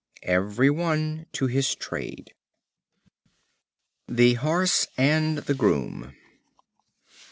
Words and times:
Every 0.23 0.71
one 0.71 1.27
to 1.33 1.45
his 1.45 1.75
trade. 1.75 2.33
The 4.07 4.33
Horse 4.33 4.87
and 4.97 5.37
the 5.37 5.53
Groom. 5.53 6.15